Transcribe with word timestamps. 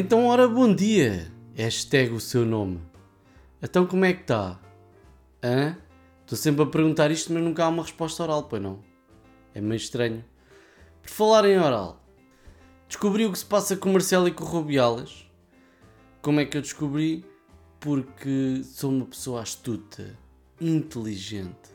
Então, 0.00 0.26
ora, 0.26 0.46
bom 0.46 0.72
dia! 0.72 1.28
Hashtag 1.56 2.12
o 2.12 2.20
seu 2.20 2.46
nome. 2.46 2.80
Então, 3.60 3.84
como 3.84 4.04
é 4.04 4.12
que 4.12 4.20
está? 4.20 4.60
Hã? 5.42 5.76
Estou 6.20 6.38
sempre 6.38 6.62
a 6.62 6.66
perguntar 6.66 7.10
isto, 7.10 7.32
mas 7.32 7.42
nunca 7.42 7.64
há 7.64 7.68
uma 7.68 7.82
resposta 7.82 8.22
oral, 8.22 8.44
pois 8.44 8.62
não? 8.62 8.78
É 9.52 9.60
meio 9.60 9.74
estranho. 9.74 10.24
Por 11.02 11.10
falar 11.10 11.46
em 11.46 11.58
oral, 11.58 12.00
descobri 12.86 13.26
o 13.26 13.32
que 13.32 13.40
se 13.40 13.44
passa 13.44 13.76
com 13.76 13.90
o 13.90 13.92
Marcelo 13.92 14.28
e 14.28 14.30
com 14.30 14.44
o 14.44 14.46
Rubiales. 14.46 15.28
Como 16.22 16.38
é 16.38 16.44
que 16.44 16.56
eu 16.56 16.62
descobri? 16.62 17.24
Porque 17.80 18.62
sou 18.62 18.92
uma 18.92 19.04
pessoa 19.04 19.42
astuta, 19.42 20.16
inteligente. 20.60 21.74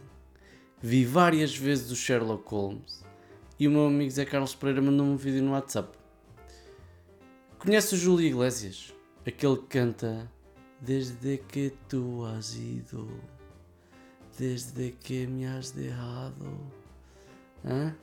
Vi 0.81 1.03
várias 1.03 1.53
vezes 1.58 1.91
o 1.91 1.95
Sherlock 1.97 2.49
Holmes 2.49 3.03
e 3.59 3.67
o 3.67 3.71
meu 3.71 3.88
amigo 3.88 4.11
Zé 4.11 4.23
Carlos 4.23 4.55
Pereira 4.55 4.81
mandou-me 4.81 5.11
um 5.11 5.17
vídeo 5.17 5.44
no 5.44 5.52
WhatsApp. 5.52 6.02
Conhece 7.63 7.95
o 7.95 7.98
Júlio 7.98 8.27
Iglesias? 8.27 8.94
Aquele 9.26 9.55
que 9.55 9.67
canta 9.67 10.30
Desde 10.81 11.38
que 11.38 11.72
tu 11.88 12.26
has 12.26 12.55
ido, 12.55 13.09
desde 14.38 14.91
que 14.91 15.26
me 15.26 15.45
has 15.45 15.72
derrado. 15.72 16.59
Hã? 17.63 17.95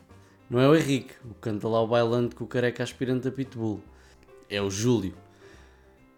Não 0.49 0.61
é 0.61 0.67
o 0.67 0.75
Henrique, 0.75 1.13
o 1.27 1.35
que 1.35 1.41
canta 1.43 1.69
lá 1.69 1.83
o 1.83 1.87
bailando 1.87 2.35
com 2.35 2.45
o 2.45 2.47
careca 2.47 2.83
aspirante 2.83 3.29
a 3.29 3.31
Pitbull. 3.31 3.83
É 4.49 4.63
o 4.63 4.71
Júlio. 4.71 5.15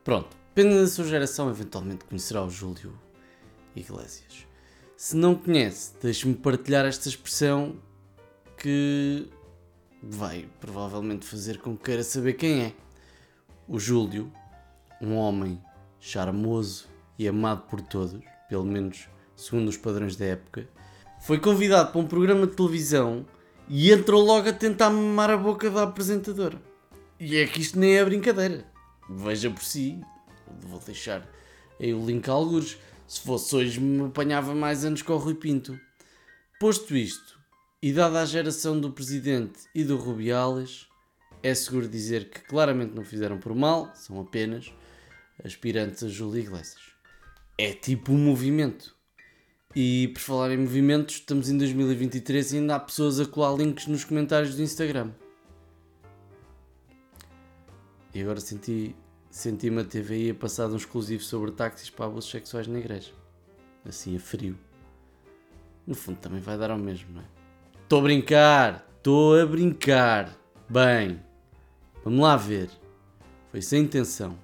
Pronto, 0.05 0.37
dependendo 0.55 0.83
da 0.83 0.87
sua 0.87 1.05
geração, 1.05 1.51
eventualmente 1.51 2.05
conhecerá 2.05 2.45
o 2.45 2.49
Júlio 2.49 2.97
Iglesias. 3.75 4.47
Se 4.97 5.17
não 5.17 5.35
conhece, 5.35 5.95
deixe-me 6.01 6.37
partilhar 6.37 6.87
esta 6.87 7.09
expressão 7.09 7.75
que 8.57 9.29
vai 10.01 10.49
provavelmente 10.61 11.27
fazer 11.27 11.59
com 11.59 11.77
que 11.77 11.83
queira 11.83 12.05
saber 12.05 12.35
quem 12.35 12.67
é. 12.67 12.92
O 13.69 13.79
Júlio, 13.79 14.33
um 15.01 15.17
homem 15.17 15.63
charmoso 16.01 16.87
e 17.19 17.29
amado 17.29 17.63
por 17.69 17.81
todos, 17.81 18.21
pelo 18.49 18.65
menos 18.65 19.09
segundo 19.37 19.69
os 19.69 19.77
padrões 19.77 20.17
da 20.17 20.27
época, 20.27 20.69
foi 21.21 21.39
convidado 21.39 21.93
para 21.93 22.01
um 22.01 22.07
programa 22.07 22.47
de 22.47 22.57
televisão 22.57 23.25
e 23.69 23.93
entrou 23.93 24.23
logo 24.23 24.49
a 24.49 24.53
tentar 24.53 24.91
mamar 24.91 25.31
a 25.31 25.37
boca 25.37 25.71
da 25.71 25.85
apresentadora. 25.85 26.61
E 27.19 27.37
é 27.37 27.47
que 27.47 27.61
isto 27.61 27.79
nem 27.79 27.97
é 27.97 28.05
brincadeira. 28.05 28.67
Veja 29.09 29.49
por 29.49 29.63
si, 29.63 30.01
vou 30.61 30.81
deixar 30.81 31.27
aí 31.81 31.95
o 31.95 32.05
link 32.05 32.29
a 32.29 32.33
algures. 32.33 32.77
Se 33.07 33.21
fosse 33.21 33.55
hoje, 33.55 33.81
me 33.81 34.07
apanhava 34.07 34.55
mais 34.55 34.85
anos 34.85 35.03
com 35.03 35.13
o 35.13 35.19
Rui 35.19 35.35
Pinto. 35.35 35.79
Posto 36.59 36.97
isto, 36.97 37.39
e 37.81 37.93
dada 37.93 38.21
a 38.21 38.27
geração 38.27 38.81
do 38.81 38.91
Presidente 38.91 39.61
e 39.75 39.85
do 39.85 39.97
Rubiales, 39.97 40.89
é 41.43 41.55
seguro 41.55 41.89
dizer 41.89 42.31
que 42.31 42.41
claramente 42.41 42.95
não 42.95 43.05
fizeram 43.05 43.39
por 43.39 43.55
mal, 43.55 43.91
são 43.95 44.21
apenas 44.21 44.73
aspirantes 45.45 46.03
a 46.03 46.09
Júlio 46.09 46.41
Iglesias. 46.41 46.93
É 47.59 47.73
tipo 47.73 48.13
um 48.13 48.19
movimento. 48.19 48.95
E 49.75 50.09
por 50.09 50.21
falar 50.21 50.53
em 50.53 50.59
movimentos, 50.59 51.17
estamos 51.17 51.49
em 51.49 51.57
2023 51.57 52.53
e 52.53 52.57
ainda 52.59 52.77
há 52.77 52.81
pessoas 52.81 53.19
a 53.19 53.27
colar 53.27 53.57
links 53.57 53.87
nos 53.87 54.05
comentários 54.05 54.55
do 54.55 54.63
Instagram. 54.63 55.11
E 58.15 58.21
agora 58.21 58.41
senti, 58.41 58.95
senti 59.31 59.71
uma 59.71 59.85
TVI 59.85 60.31
a 60.31 60.35
passar 60.35 60.69
um 60.69 60.77
exclusivo 60.77 61.23
sobre 61.23 61.51
táxis 61.53 61.89
para 61.89 62.07
abusos 62.07 62.31
sexuais 62.31 62.67
na 62.67 62.79
igreja. 62.79 63.13
Assim 63.85 64.15
a 64.15 64.21
frio. 64.21 64.59
No 65.87 65.95
fundo 65.95 66.19
também 66.19 66.41
vai 66.41 66.59
dar 66.59 66.71
ao 66.71 66.79
mesmo, 66.79 67.15
não 67.15 67.23
é? 67.23 67.25
Estou 67.83 68.01
a 68.01 68.03
brincar! 68.03 68.87
Estou 68.99 69.41
a 69.41 69.47
brincar! 69.47 70.39
Bem, 70.69 71.21
vamos 72.05 72.21
lá 72.21 72.37
ver. 72.37 72.71
Foi 73.51 73.61
sem 73.61 73.83
intenção. 73.83 74.39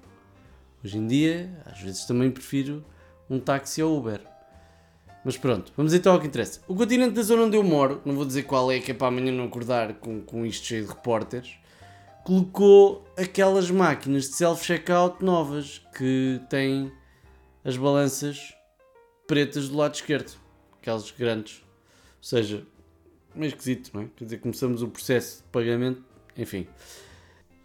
Hoje 0.83 0.97
em 0.97 1.07
dia, 1.07 1.61
às 1.65 1.81
vezes 1.81 2.05
também 2.05 2.31
prefiro 2.31 2.83
um 3.29 3.39
táxi 3.39 3.81
ou 3.83 3.97
Uber. 3.97 4.21
Mas 5.23 5.37
pronto, 5.37 5.73
vamos 5.75 5.93
então 5.93 6.13
ao 6.13 6.19
que 6.19 6.27
interessa. 6.27 6.61
O 6.67 6.75
continente 6.75 7.13
da 7.13 7.21
zona 7.21 7.43
onde 7.43 7.57
eu 7.57 7.63
moro, 7.63 8.01
não 8.05 8.15
vou 8.15 8.25
dizer 8.25 8.43
qual 8.43 8.71
é, 8.71 8.79
que 8.79 8.91
é 8.91 8.93
para 8.93 9.07
amanhã 9.07 9.31
não 9.31 9.45
acordar 9.45 9.95
com, 9.95 10.21
com 10.21 10.45
isto 10.45 10.65
cheio 10.65 10.83
de 10.83 10.89
repórteres, 10.89 11.55
colocou 12.23 13.05
aquelas 13.17 13.69
máquinas 13.69 14.29
de 14.29 14.35
self-checkout 14.35 15.23
novas 15.23 15.81
que 15.97 16.39
têm 16.49 16.91
as 17.65 17.75
balanças 17.75 18.53
pretas 19.27 19.67
do 19.69 19.77
lado 19.77 19.95
esquerdo. 19.95 20.37
Aquelas 20.81 21.11
grandes. 21.11 21.61
Ou 21.61 22.23
seja, 22.23 22.65
meio 23.35 23.49
esquisito, 23.49 23.91
não 23.93 24.03
é? 24.03 24.07
Quer 24.15 24.23
dizer, 24.23 24.37
começamos 24.37 24.81
o 24.81 24.87
processo 24.87 25.43
de 25.43 25.49
pagamento, 25.49 26.03
enfim. 26.37 26.65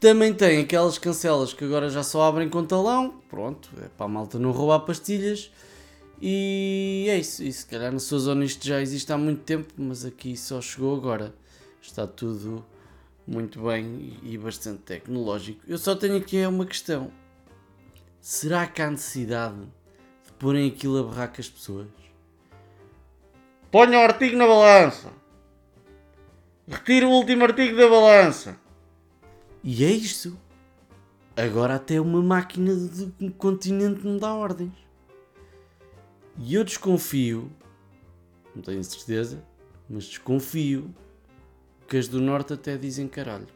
Também 0.04 0.34
tem 0.34 0.60
aquelas 0.60 0.98
cancelas 0.98 1.54
que 1.54 1.64
agora 1.64 1.88
já 1.88 2.02
só 2.02 2.24
abrem 2.24 2.46
com 2.46 2.62
talão, 2.62 3.22
pronto, 3.26 3.70
é 3.82 3.88
para 3.88 4.04
a 4.04 4.08
malta 4.10 4.38
não 4.38 4.50
roubar 4.50 4.80
pastilhas. 4.80 5.50
E 6.20 7.06
é 7.08 7.16
isso, 7.16 7.42
e 7.42 7.50
se 7.50 7.64
calhar 7.64 7.90
na 7.90 7.98
sua 7.98 8.18
zona 8.18 8.44
isto 8.44 8.68
já 8.68 8.82
existe 8.82 9.10
há 9.10 9.16
muito 9.16 9.40
tempo, 9.44 9.72
mas 9.78 10.04
aqui 10.04 10.36
só 10.36 10.60
chegou 10.60 10.94
agora. 10.94 11.34
Está 11.80 12.06
tudo 12.06 12.62
muito 13.26 13.62
bem 13.62 14.18
e 14.22 14.36
bastante 14.36 14.82
tecnológico. 14.82 15.62
Eu 15.66 15.78
só 15.78 15.96
tenho 15.96 16.18
aqui 16.18 16.44
uma 16.44 16.66
questão: 16.66 17.10
será 18.20 18.66
que 18.66 18.82
há 18.82 18.90
necessidade 18.90 19.56
de 19.56 20.32
porem 20.38 20.68
aquilo 20.68 20.98
a 20.98 21.02
barrar 21.04 21.32
com 21.32 21.40
as 21.40 21.48
pessoas? 21.48 21.88
Ponha 23.70 23.98
o 24.00 24.02
artigo 24.02 24.36
na 24.36 24.46
balança. 24.46 25.10
Retire 26.68 27.06
o 27.06 27.10
último 27.10 27.44
artigo 27.44 27.74
da 27.74 27.88
balança. 27.88 28.63
E 29.66 29.82
é 29.82 29.90
isto. 29.90 30.36
Agora 31.34 31.76
até 31.76 31.98
uma 31.98 32.22
máquina 32.22 32.76
de 32.76 33.30
continente 33.30 34.06
me 34.06 34.20
dá 34.20 34.34
ordens. 34.34 34.74
E 36.36 36.54
eu 36.54 36.62
desconfio, 36.62 37.50
não 38.54 38.62
tenho 38.62 38.84
certeza, 38.84 39.42
mas 39.88 40.04
desconfio 40.04 40.94
que 41.88 41.96
as 41.96 42.08
do 42.08 42.20
norte 42.20 42.52
até 42.52 42.76
dizem 42.76 43.08
caralho. 43.08 43.46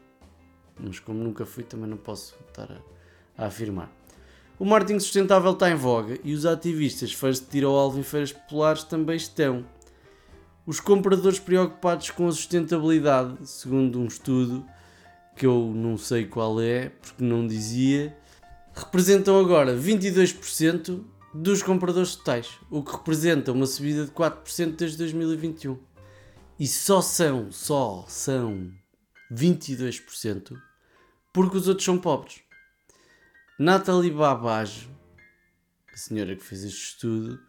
Mas 0.79 0.99
como 0.99 1.23
nunca 1.23 1.45
fui, 1.45 1.63
também 1.63 1.87
não 1.87 1.97
posso 1.97 2.35
estar 2.47 2.71
a, 2.71 3.43
a 3.43 3.45
afirmar. 3.45 3.91
O 4.57 4.65
marketing 4.65 4.99
sustentável 4.99 5.51
está 5.51 5.69
em 5.69 5.75
voga 5.75 6.17
e 6.23 6.33
os 6.33 6.43
ativistas 6.43 7.13
feiros 7.13 7.39
de 7.39 7.45
tiro 7.45 7.67
ao 7.67 7.77
alvo 7.77 7.99
em 7.99 8.03
feiras 8.03 8.33
populares 8.33 8.83
também 8.83 9.15
estão. 9.15 9.63
Os 10.65 10.79
compradores 10.79 11.37
preocupados 11.37 12.09
com 12.09 12.27
a 12.27 12.31
sustentabilidade, 12.31 13.47
segundo 13.47 13.99
um 13.99 14.07
estudo 14.07 14.65
que 15.39 15.45
eu 15.45 15.71
não 15.73 15.97
sei 15.97 16.25
qual 16.25 16.59
é, 16.59 16.89
porque 16.89 17.23
não 17.23 17.47
dizia, 17.47 18.13
representam 18.75 19.39
agora 19.39 19.73
22% 19.73 21.01
dos 21.33 21.63
compradores 21.63 22.17
totais, 22.17 22.59
o 22.69 22.83
que 22.83 22.91
representa 22.91 23.53
uma 23.53 23.65
subida 23.65 24.03
de 24.03 24.11
4% 24.11 24.75
desde 24.75 24.97
2021. 24.97 25.79
E 26.59 26.67
só 26.67 27.01
são, 27.01 27.49
só 27.53 28.03
são 28.09 28.69
22% 29.31 30.61
porque 31.31 31.55
os 31.55 31.69
outros 31.69 31.85
são 31.85 31.97
pobres. 31.97 32.41
Nathalie 33.57 34.11
Babajo, 34.11 34.89
a 35.93 35.95
senhora 35.95 36.35
que 36.35 36.43
fez 36.43 36.65
este 36.65 36.95
estudo, 36.95 37.39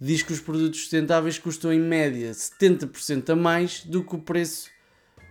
diz 0.00 0.22
que 0.22 0.32
os 0.32 0.38
produtos 0.38 0.78
sustentáveis 0.78 1.40
custam 1.40 1.72
em 1.72 1.80
média 1.80 2.30
70% 2.30 3.30
a 3.30 3.34
mais 3.34 3.84
do 3.84 4.04
que 4.04 4.14
o 4.14 4.20
preço 4.20 4.70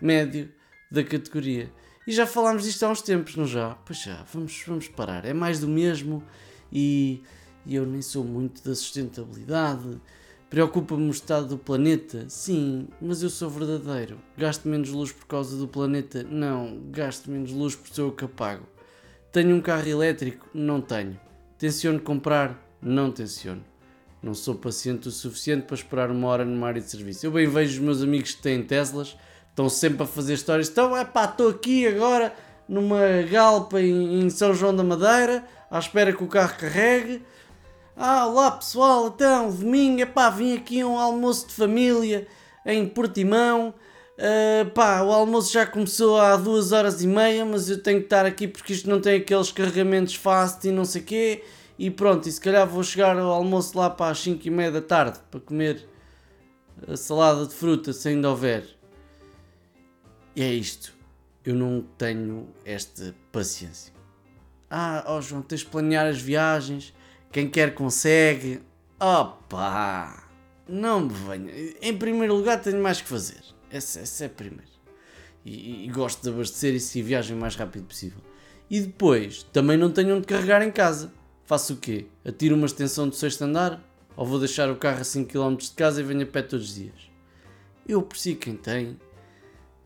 médio 0.01 0.51
da 0.91 1.05
categoria. 1.05 1.71
E 2.05 2.11
já 2.11 2.25
falámos 2.25 2.63
disto 2.63 2.83
há 2.83 2.89
uns 2.89 3.01
tempos, 3.01 3.35
não 3.35 3.45
já? 3.45 3.75
Pois 3.85 4.01
já, 4.01 4.23
vamos, 4.33 4.63
vamos 4.65 4.87
parar. 4.87 5.23
É 5.23 5.33
mais 5.33 5.59
do 5.59 5.67
mesmo 5.67 6.23
e, 6.71 7.21
e 7.65 7.75
eu 7.75 7.85
nem 7.85 8.01
sou 8.01 8.23
muito 8.23 8.63
da 8.67 8.73
sustentabilidade. 8.73 10.01
Preocupa-me 10.49 11.07
o 11.07 11.11
estado 11.11 11.47
do 11.47 11.57
planeta? 11.57 12.25
Sim, 12.27 12.87
mas 12.99 13.21
eu 13.21 13.29
sou 13.29 13.49
verdadeiro. 13.49 14.17
Gasto 14.35 14.67
menos 14.67 14.89
luz 14.89 15.11
por 15.11 15.25
causa 15.25 15.55
do 15.55 15.67
planeta? 15.67 16.23
Não, 16.23 16.81
gasto 16.91 17.29
menos 17.29 17.51
luz 17.51 17.75
por 17.75 17.87
ser 17.93 18.01
eu 18.01 18.11
que 18.11 18.25
apago. 18.25 18.65
Tenho 19.31 19.55
um 19.55 19.61
carro 19.61 19.87
elétrico? 19.87 20.49
Não 20.53 20.81
tenho. 20.81 21.17
Tenciono 21.57 21.99
comprar? 21.99 22.59
Não 22.81 23.11
tenciono. 23.11 23.63
Não 24.21 24.33
sou 24.33 24.55
paciente 24.55 25.07
o 25.07 25.11
suficiente 25.11 25.65
para 25.65 25.75
esperar 25.75 26.11
uma 26.11 26.27
hora 26.27 26.43
numa 26.43 26.67
área 26.67 26.81
de 26.81 26.89
serviço. 26.89 27.25
Eu 27.25 27.31
bem 27.31 27.47
vejo 27.47 27.73
os 27.73 27.79
meus 27.79 28.01
amigos 28.01 28.33
que 28.33 28.41
têm 28.41 28.61
Teslas 28.63 29.15
estão 29.51 29.69
sempre 29.69 30.03
a 30.03 30.05
fazer 30.05 30.33
histórias. 30.33 30.69
Então, 30.69 30.95
é 30.97 31.05
pá, 31.05 31.25
estou 31.25 31.49
aqui 31.49 31.85
agora 31.87 32.33
numa 32.67 33.21
galpa 33.29 33.81
em, 33.81 34.21
em, 34.21 34.29
São 34.29 34.53
João 34.53 34.75
da 34.75 34.83
Madeira, 34.83 35.45
à 35.69 35.77
espera 35.77 36.13
que 36.13 36.23
o 36.23 36.27
carro 36.27 36.57
carregue. 36.57 37.21
Ah, 37.95 38.25
olá 38.25 38.51
pessoal, 38.51 39.07
então, 39.07 39.51
domingo, 39.51 40.05
pá, 40.07 40.29
vim 40.29 40.55
aqui 40.55 40.81
a 40.81 40.87
um 40.87 40.97
almoço 40.97 41.47
de 41.47 41.53
família 41.53 42.27
em 42.65 42.87
Portimão. 42.87 43.73
Uh, 44.17 44.69
pá, 44.71 45.01
o 45.01 45.11
almoço 45.11 45.51
já 45.51 45.65
começou 45.65 46.19
há 46.19 46.37
duas 46.37 46.71
horas 46.71 47.01
e 47.01 47.07
meia, 47.07 47.43
mas 47.43 47.69
eu 47.69 47.81
tenho 47.81 47.99
que 47.99 48.05
estar 48.05 48.25
aqui 48.25 48.47
porque 48.47 48.73
isto 48.73 48.89
não 48.89 49.01
tem 49.01 49.17
aqueles 49.17 49.51
carregamentos 49.51 50.15
fast 50.15 50.67
e 50.67 50.71
não 50.71 50.85
sei 50.85 51.01
quê. 51.01 51.43
E 51.77 51.89
pronto, 51.89 52.29
e 52.29 52.31
se 52.31 52.39
calhar 52.39 52.67
vou 52.67 52.83
chegar 52.83 53.17
ao 53.17 53.31
almoço 53.31 53.77
lá 53.77 53.89
para 53.89 54.11
as 54.11 54.19
5 54.19 54.47
e 54.47 54.49
meia 54.51 54.71
da 54.71 54.81
tarde 54.81 55.19
para 55.31 55.39
comer 55.39 55.87
a 56.87 56.95
salada 56.95 57.45
de 57.47 57.53
fruta 57.53 57.91
se 57.91 58.09
ainda 58.09 58.29
houver. 58.29 58.80
E 60.35 60.41
é 60.41 60.53
isto. 60.53 60.93
Eu 61.43 61.55
não 61.55 61.81
tenho 61.97 62.47
esta 62.63 63.15
paciência. 63.31 63.93
Ah, 64.69 65.03
ó 65.07 65.17
oh 65.17 65.21
João, 65.21 65.41
tens 65.41 65.61
de 65.61 65.65
planear 65.65 66.07
as 66.07 66.21
viagens. 66.21 66.93
Quem 67.31 67.49
quer 67.49 67.73
consegue. 67.73 68.61
Opa! 68.99 70.27
Não 70.67 71.01
me 71.01 71.13
venha. 71.13 71.51
Em 71.81 71.97
primeiro 71.97 72.35
lugar, 72.35 72.61
tenho 72.61 72.81
mais 72.81 73.01
que 73.01 73.07
fazer. 73.07 73.41
Essa, 73.69 74.01
essa 74.01 74.23
é 74.23 74.27
a 74.27 74.29
primeira. 74.29 74.71
E, 75.43 75.85
e, 75.85 75.87
gosto 75.89 76.21
de 76.21 76.29
abastecer 76.29 76.73
e 76.75 76.79
se 76.79 77.01
viagem 77.01 77.35
o 77.35 77.39
mais 77.39 77.55
rápido 77.55 77.85
possível. 77.85 78.21
E 78.69 78.79
depois, 78.79 79.43
também 79.51 79.75
não 79.75 79.91
tenho 79.91 80.15
onde 80.15 80.27
carregar 80.27 80.61
em 80.61 80.71
casa. 80.71 81.11
Faço 81.45 81.73
o 81.73 81.77
quê? 81.77 82.05
Atiro 82.23 82.55
uma 82.55 82.67
extensão 82.67 83.09
do 83.09 83.15
sexto 83.15 83.41
andar? 83.41 83.81
Ou 84.15 84.25
vou 84.25 84.39
deixar 84.39 84.69
o 84.69 84.75
carro 84.75 85.01
a 85.01 85.03
5 85.03 85.31
km 85.31 85.55
de 85.55 85.71
casa 85.71 85.99
e 85.99 86.03
venho 86.03 86.23
a 86.23 86.25
pé 86.25 86.41
todos 86.41 86.69
os 86.69 86.75
dias? 86.75 87.11
Eu 87.87 87.99
aprecio 87.99 88.35
quem 88.37 88.55
tem. 88.55 88.97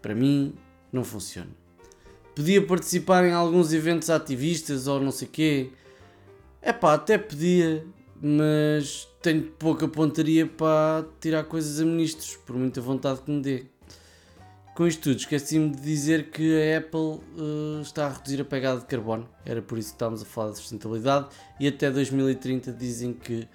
Para 0.05 0.13
mim, 0.13 0.53
não 0.93 1.03
funciona. 1.03 1.49
Podia 2.35 2.63
participar 2.63 3.25
em 3.25 3.31
alguns 3.31 3.73
eventos 3.73 4.11
ativistas 4.11 4.85
ou 4.85 5.01
não 5.01 5.09
sei 5.09 5.27
quê. 5.27 5.71
É 6.61 6.71
pá, 6.71 6.93
até 6.93 7.17
podia, 7.17 7.83
mas 8.21 9.07
tenho 9.19 9.41
pouca 9.41 9.87
pontaria 9.87 10.45
para 10.45 11.07
tirar 11.19 11.45
coisas 11.45 11.81
a 11.81 11.85
ministros, 11.85 12.37
por 12.45 12.55
muita 12.55 12.79
vontade 12.81 13.23
que 13.23 13.31
me 13.31 13.41
dê. 13.41 13.65
Com 14.75 14.85
isto 14.85 15.01
tudo, 15.01 15.17
esqueci-me 15.17 15.71
de 15.71 15.81
dizer 15.81 16.29
que 16.29 16.53
a 16.53 16.77
Apple 16.77 16.99
uh, 16.99 17.81
está 17.81 18.05
a 18.05 18.09
reduzir 18.13 18.41
a 18.41 18.45
pegada 18.45 18.81
de 18.81 18.85
carbono, 18.85 19.27
era 19.43 19.59
por 19.59 19.79
isso 19.79 19.89
que 19.89 19.95
estávamos 19.95 20.21
a 20.21 20.25
falar 20.25 20.51
de 20.51 20.57
sustentabilidade, 20.57 21.29
e 21.59 21.67
até 21.67 21.89
2030 21.89 22.71
dizem 22.73 23.11
que 23.11 23.47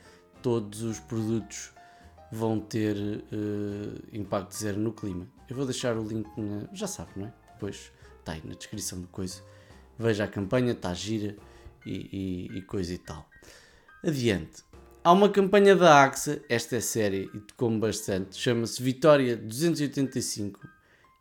todos 0.43 0.83
os 0.83 0.99
produtos 0.99 1.71
vão 2.31 2.61
ter 2.61 2.97
uh, 2.97 4.01
impacto 4.13 4.55
zero 4.57 4.79
no 4.79 4.93
clima. 4.93 5.27
Eu 5.49 5.57
vou 5.57 5.65
deixar 5.65 5.97
o 5.97 6.03
link, 6.03 6.29
na, 6.37 6.69
já 6.73 6.87
sabe, 6.87 7.11
não 7.17 7.27
é? 7.27 7.33
Depois 7.55 7.91
está 8.19 8.33
aí 8.33 8.43
na 8.45 8.55
descrição 8.55 9.01
do 9.01 9.09
coisa. 9.09 9.43
Veja 9.99 10.25
a 10.25 10.29
campanha, 10.29 10.73
está 10.73 10.95
gira 10.95 11.37
e, 11.85 12.49
e, 12.53 12.59
e 12.59 12.63
coisa 12.63 12.95
e 12.95 12.99
tal. 12.99 13.29
Adiante. 14.05 14.63
Há 15.03 15.13
uma 15.13 15.31
campanha 15.31 15.75
da 15.75 16.05
AXA, 16.05 16.43
esta 16.49 16.77
é 16.77 16.81
séria 16.81 17.29
e 17.33 17.41
tocou-me 17.41 17.79
bastante, 17.79 18.37
chama-se 18.37 18.83
Vitória 18.83 19.35
285 19.35 20.61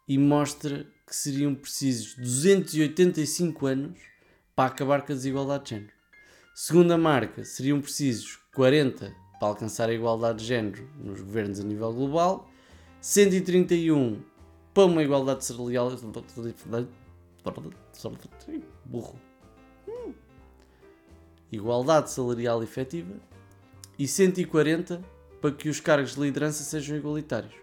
e 0.06 0.17
mostra 0.17 0.85
que 1.07 1.15
seriam 1.15 1.56
precisos 1.56 2.13
285 2.15 3.65
anos 3.65 4.00
para 4.53 4.69
acabar 4.69 5.01
com 5.06 5.13
a 5.13 5.15
desigualdade 5.15 5.63
de 5.63 5.69
género. 5.69 5.94
Segundo 6.53 6.91
a 6.91 6.97
marca, 6.97 7.45
seriam 7.45 7.79
precisos 7.79 8.38
40 8.53 9.15
para 9.39 9.47
alcançar 9.47 9.89
a 9.89 9.94
igualdade 9.94 10.39
de 10.39 10.45
género 10.45 10.88
nos 11.01 11.21
governos 11.21 11.59
a 11.59 11.63
nível 11.63 11.94
global, 11.94 12.50
131 13.01 14.21
para 14.74 14.86
uma 14.86 15.01
igualdade 15.01 15.45
salarial. 15.45 15.91
Burro. 18.86 19.15
Igualdade 21.51 22.12
salarial 22.12 22.62
efetiva 22.62 23.13
e 23.97 24.07
140 24.07 25.01
para 25.42 25.51
que 25.51 25.69
os 25.69 25.80
cargos 25.80 26.15
de 26.15 26.21
liderança 26.21 26.63
sejam 26.63 26.97
igualitários. 26.97 27.53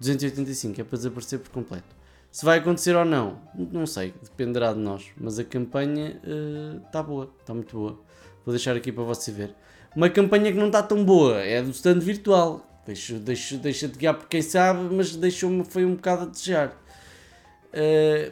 285 0.00 0.80
é 0.80 0.84
para 0.84 0.96
desaparecer 0.96 1.38
por 1.40 1.50
completo. 1.50 1.96
Se 2.30 2.44
vai 2.44 2.58
acontecer 2.58 2.94
ou 2.94 3.04
não, 3.04 3.40
não 3.54 3.86
sei, 3.86 4.12
dependerá 4.22 4.72
de 4.72 4.78
nós. 4.78 5.10
Mas 5.16 5.38
a 5.38 5.44
campanha 5.44 6.20
está 6.86 7.00
uh, 7.00 7.04
boa, 7.04 7.32
está 7.40 7.54
muito 7.54 7.76
boa. 7.76 7.98
Vou 8.44 8.52
deixar 8.52 8.76
aqui 8.76 8.92
para 8.92 9.04
você 9.04 9.32
ver. 9.32 9.54
Uma 9.96 10.10
campanha 10.10 10.52
que 10.52 10.58
não 10.58 10.66
está 10.66 10.82
tão 10.82 11.02
boa 11.02 11.40
é 11.40 11.62
do 11.62 11.70
stand 11.70 12.00
virtual. 12.00 12.64
Deixa, 12.86 13.18
deixa, 13.18 13.56
deixa 13.56 13.88
de 13.88 13.98
guiar 13.98 14.14
por 14.14 14.28
quem 14.28 14.42
sabe, 14.42 14.94
mas 14.94 15.16
deixou-me 15.16 15.64
foi 15.64 15.86
um 15.86 15.94
bocado 15.94 16.24
a 16.24 16.26
desejar. 16.26 16.78
Uh, 17.72 18.30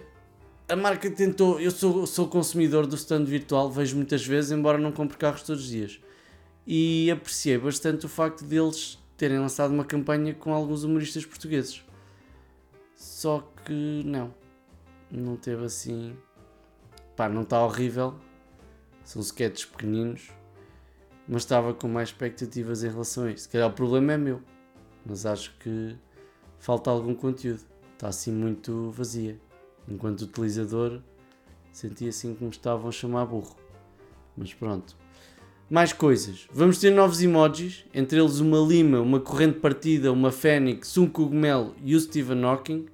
a 0.68 0.76
marca 0.76 1.10
tentou. 1.10 1.58
Eu 1.58 1.70
sou, 1.70 2.06
sou 2.06 2.28
consumidor 2.28 2.86
do 2.86 2.94
stand 2.96 3.24
virtual, 3.24 3.70
vejo 3.70 3.96
muitas 3.96 4.26
vezes, 4.26 4.52
embora 4.52 4.76
não 4.76 4.92
compre 4.92 5.16
carros 5.16 5.42
todos 5.42 5.62
os 5.62 5.70
dias. 5.70 5.98
E 6.66 7.10
apreciei 7.10 7.56
bastante 7.56 8.04
o 8.04 8.10
facto 8.10 8.44
deles 8.44 8.98
terem 9.16 9.38
lançado 9.38 9.72
uma 9.72 9.86
campanha 9.86 10.34
com 10.34 10.52
alguns 10.52 10.84
humoristas 10.84 11.24
portugueses. 11.24 11.82
Só 12.94 13.40
que 13.64 14.02
não, 14.04 14.34
não 15.10 15.34
teve 15.36 15.64
assim. 15.64 16.14
Pá, 17.16 17.26
não 17.26 17.40
está 17.40 17.64
horrível. 17.64 18.14
São 19.02 19.22
sketches 19.22 19.64
pequeninos, 19.64 20.28
mas 21.28 21.42
estava 21.42 21.72
com 21.72 21.88
mais 21.88 22.08
expectativas 22.08 22.84
em 22.84 22.88
relação 22.88 23.24
a 23.24 23.30
isso. 23.30 23.44
Se 23.44 23.48
calhar 23.48 23.68
o 23.68 23.72
problema 23.72 24.12
é 24.12 24.18
meu, 24.18 24.40
mas 25.04 25.26
acho 25.26 25.54
que 25.58 25.96
falta 26.58 26.90
algum 26.90 27.14
conteúdo. 27.14 27.60
Está 27.94 28.08
assim 28.08 28.32
muito 28.32 28.90
vazia. 28.90 29.38
Enquanto 29.88 30.22
utilizador, 30.22 31.00
senti 31.72 32.08
assim 32.08 32.34
que 32.34 32.42
me 32.42 32.50
estavam 32.50 32.88
a 32.88 32.92
chamar 32.92 33.26
burro. 33.26 33.56
Mas 34.36 34.52
pronto. 34.52 34.96
Mais 35.70 35.92
coisas. 35.92 36.46
Vamos 36.52 36.78
ter 36.78 36.90
novos 36.90 37.22
emojis, 37.22 37.84
entre 37.94 38.20
eles 38.20 38.38
uma 38.38 38.58
lima, 38.58 39.00
uma 39.00 39.20
corrente 39.20 39.60
partida, 39.60 40.12
uma 40.12 40.30
fênix, 40.30 40.96
um 40.98 41.08
cogumelo 41.08 41.74
e 41.82 41.94
o 41.94 42.00
Stephen 42.00 42.44
Hawking. 42.44 42.86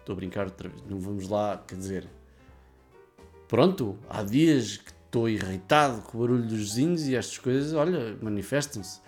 Estou 0.00 0.12
a 0.12 0.16
brincar 0.16 0.46
outra 0.46 0.68
vez, 0.68 0.82
não 0.88 0.98
vamos 0.98 1.28
lá, 1.28 1.62
quer 1.66 1.76
dizer. 1.76 2.08
Pronto, 3.48 3.96
há 4.08 4.22
dias 4.22 4.76
que 4.76 4.92
estou 5.16 5.28
irritado 5.28 6.02
com 6.02 6.18
o 6.18 6.20
barulho 6.20 6.42
dos 6.42 6.58
vizinhos 6.58 7.08
e 7.08 7.16
estas 7.16 7.38
coisas, 7.38 7.72
olha, 7.72 8.16
manifestam-se. 8.20 9.00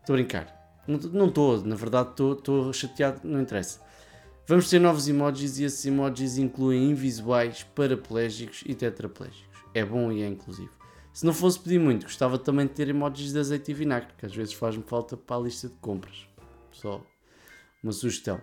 Estou 0.00 0.12
a 0.12 0.16
brincar. 0.18 0.54
Não 0.86 1.28
estou, 1.28 1.64
na 1.64 1.74
verdade 1.74 2.10
estou 2.10 2.72
chateado, 2.72 3.22
não 3.24 3.40
interessa. 3.40 3.80
Vamos 4.46 4.68
ter 4.68 4.78
novos 4.78 5.08
emojis 5.08 5.58
e 5.58 5.64
esses 5.64 5.84
emojis 5.86 6.36
incluem 6.38 6.90
invisuais, 6.90 7.66
paraplégicos 7.74 8.62
e 8.66 8.74
tetraplégicos. 8.74 9.58
É 9.74 9.84
bom 9.84 10.12
e 10.12 10.22
é 10.22 10.28
inclusivo. 10.28 10.70
Se 11.12 11.24
não 11.24 11.32
fosse 11.32 11.58
pedir 11.58 11.80
muito, 11.80 12.04
gostava 12.04 12.38
também 12.38 12.66
de 12.66 12.74
ter 12.74 12.88
emojis 12.88 13.32
de 13.32 13.38
azeite 13.38 13.70
e 13.70 13.74
vinagre, 13.74 14.10
que 14.16 14.26
às 14.26 14.34
vezes 14.34 14.52
faz-me 14.52 14.84
falta 14.84 15.16
para 15.16 15.36
a 15.36 15.40
lista 15.40 15.68
de 15.68 15.74
compras. 15.76 16.28
Só 16.70 17.02
uma 17.82 17.92
sugestão. 17.92 18.40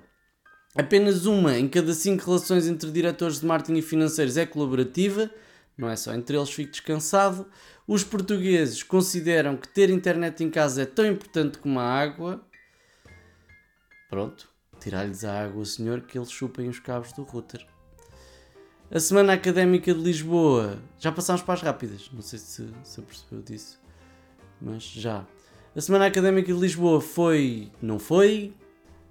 Apenas 0.75 1.27
uma 1.27 1.57
em 1.57 1.69
cada 1.69 1.93
cinco 1.93 2.25
relações 2.25 2.67
entre 2.67 2.89
diretores 2.89 3.39
de 3.39 3.45
marketing 3.45 3.77
e 3.77 3.81
financeiros 3.83 4.35
é 4.35 4.45
colaborativa, 4.45 5.29
não 5.77 5.89
é 5.89 5.95
só 5.95 6.13
entre 6.13 6.37
eles, 6.37 6.51
fico 6.51 6.71
descansado. 6.71 7.47
Os 7.87 8.03
portugueses 8.03 8.83
consideram 8.83 9.57
que 9.57 9.67
ter 9.67 9.89
internet 9.89 10.43
em 10.43 10.49
casa 10.49 10.83
é 10.83 10.85
tão 10.85 11.05
importante 11.05 11.57
como 11.57 11.79
a 11.79 11.83
água. 11.83 12.41
Pronto, 14.09 14.47
tirar-lhes 14.79 15.23
a 15.23 15.43
água, 15.43 15.65
senhor, 15.65 16.01
que 16.01 16.17
eles 16.17 16.31
chupem 16.31 16.69
os 16.69 16.79
cabos 16.79 17.11
do 17.13 17.23
router. 17.23 17.65
A 18.91 18.99
Semana 18.99 19.33
Académica 19.33 19.91
de 19.91 19.99
Lisboa. 19.99 20.77
Já 20.99 21.11
passámos 21.11 21.41
para 21.41 21.55
as 21.55 21.61
rápidas. 21.61 22.11
Não 22.13 22.21
sei 22.21 22.37
se, 22.37 22.69
se 22.83 23.01
percebeu 23.01 23.41
disso. 23.41 23.81
Mas 24.61 24.83
já. 24.83 25.25
A 25.75 25.81
Semana 25.81 26.05
Académica 26.05 26.53
de 26.53 26.59
Lisboa 26.59 27.01
foi. 27.01 27.71
Não 27.81 27.97
foi? 27.97 28.53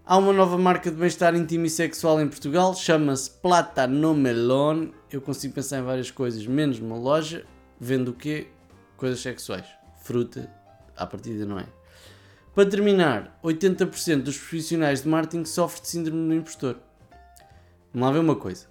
Há 0.05 0.17
uma 0.17 0.33
nova 0.33 0.59
marca 0.59 0.91
de 0.91 0.97
bem-estar 0.97 1.33
íntimo 1.37 1.65
e 1.65 1.71
sexual 1.71 2.21
em 2.21 2.27
Portugal. 2.27 2.75
Chama-se 2.75 3.31
Plata 3.31 3.87
no 3.87 4.13
Melon. 4.13 4.89
Eu 5.09 5.21
consigo 5.21 5.55
pensar 5.55 5.79
em 5.79 5.85
várias 5.85 6.11
coisas, 6.11 6.45
menos 6.45 6.81
numa 6.81 6.97
loja. 6.97 7.47
Vendo 7.79 8.09
o 8.09 8.13
quê? 8.13 8.49
Coisas 8.97 9.21
sexuais. 9.21 9.65
Fruta. 10.03 10.51
À 10.97 11.07
partida 11.07 11.47
não 11.47 11.57
é. 11.57 11.67
Para 12.53 12.69
terminar, 12.69 13.39
80% 13.45 14.23
dos 14.23 14.37
profissionais 14.37 15.05
de 15.05 15.09
marketing 15.09 15.45
sofrem 15.45 15.83
de 15.83 15.89
síndrome 15.89 16.29
do 16.29 16.35
impostor. 16.35 16.79
Vamos 17.95 18.09
lá 18.09 18.13
ver 18.13 18.19
uma 18.19 18.37
coisa. 18.37 18.67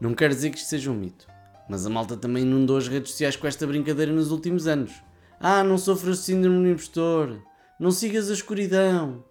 Não 0.00 0.14
quer 0.14 0.30
dizer 0.30 0.50
que 0.50 0.58
isto 0.58 0.68
seja 0.68 0.90
um 0.90 0.94
mito, 0.94 1.28
mas 1.68 1.86
a 1.86 1.90
malta 1.90 2.16
também 2.16 2.42
inundou 2.42 2.76
as 2.76 2.88
redes 2.88 3.12
sociais 3.12 3.36
com 3.36 3.46
esta 3.46 3.64
brincadeira 3.68 4.12
nos 4.12 4.32
últimos 4.32 4.66
anos. 4.66 4.92
Ah, 5.38 5.62
não 5.62 5.78
sofras 5.78 6.18
de 6.18 6.24
síndrome 6.24 6.58
do 6.58 6.70
impostor, 6.70 7.40
não 7.78 7.92
sigas 7.92 8.28
a 8.30 8.34
escuridão, 8.34 9.24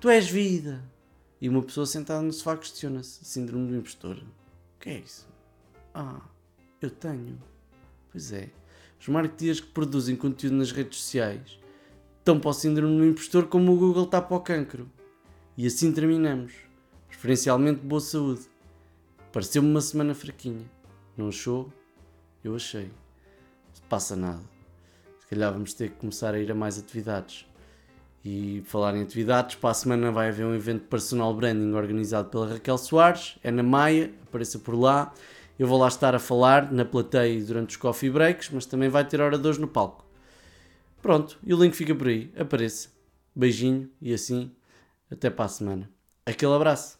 tu 0.00 0.08
és 0.08 0.28
vida. 0.28 0.82
E 1.40 1.48
uma 1.48 1.62
pessoa 1.62 1.86
sentada 1.86 2.22
no 2.22 2.32
sofá 2.32 2.56
questiona-se: 2.56 3.24
síndrome 3.24 3.68
do 3.68 3.76
impostor? 3.76 4.16
O 4.16 4.80
que 4.80 4.90
é 4.90 4.98
isso? 4.98 5.28
Ah, 5.94 6.22
eu 6.80 6.90
tenho. 6.90 7.38
Pois 8.10 8.32
é, 8.32 8.50
os 8.98 9.06
marketeers 9.08 9.60
que 9.60 9.68
produzem 9.68 10.16
conteúdo 10.16 10.56
nas 10.56 10.72
redes 10.72 10.98
sociais 10.98 11.58
estão 12.18 12.40
para 12.40 12.50
o 12.50 12.52
síndrome 12.52 12.96
do 12.98 13.06
impostor 13.06 13.46
como 13.46 13.72
o 13.72 13.78
Google 13.78 14.04
está 14.04 14.20
para 14.20 14.36
o 14.36 14.40
cancro. 14.40 14.90
E 15.56 15.66
assim 15.66 15.92
terminamos. 15.92 16.54
Preferencialmente 17.08 17.80
boa 17.80 18.00
saúde. 18.00 18.42
Pareceu-me 19.32 19.68
uma 19.68 19.80
semana 19.80 20.14
fraquinha. 20.14 20.64
Não 21.16 21.28
achou? 21.28 21.72
Eu 22.42 22.56
achei. 22.56 22.84
Não 22.84 23.88
passa 23.88 24.16
nada. 24.16 24.42
Se 25.20 25.26
calhar 25.26 25.52
vamos 25.52 25.74
ter 25.74 25.90
que 25.90 25.96
começar 25.96 26.34
a 26.34 26.38
ir 26.38 26.50
a 26.50 26.54
mais 26.54 26.78
atividades. 26.78 27.46
E 28.24 28.62
falar 28.66 28.94
em 28.94 29.02
atividades, 29.02 29.56
para 29.56 29.70
a 29.70 29.74
semana 29.74 30.12
vai 30.12 30.28
haver 30.28 30.44
um 30.44 30.54
evento 30.54 30.82
de 30.82 30.88
personal 30.88 31.34
branding 31.34 31.72
organizado 31.72 32.28
pela 32.28 32.48
Raquel 32.48 32.76
Soares, 32.76 33.38
é 33.42 33.50
na 33.50 33.62
Maia, 33.62 34.12
apareça 34.22 34.58
por 34.58 34.74
lá. 34.74 35.12
Eu 35.58 35.66
vou 35.66 35.78
lá 35.78 35.88
estar 35.88 36.14
a 36.14 36.18
falar 36.18 36.70
na 36.70 36.84
plateia 36.84 37.42
durante 37.44 37.70
os 37.70 37.76
coffee 37.76 38.10
breaks, 38.10 38.50
mas 38.50 38.66
também 38.66 38.88
vai 38.88 39.06
ter 39.06 39.20
oradores 39.20 39.58
no 39.58 39.68
palco. 39.68 40.04
Pronto, 41.00 41.38
e 41.42 41.54
o 41.54 41.62
link 41.62 41.74
fica 41.74 41.94
por 41.94 42.08
aí, 42.08 42.30
apareça. 42.38 42.90
Beijinho 43.34 43.88
e 44.02 44.12
assim, 44.12 44.50
até 45.10 45.30
para 45.30 45.46
a 45.46 45.48
semana. 45.48 45.90
Aquele 46.26 46.52
abraço. 46.52 46.99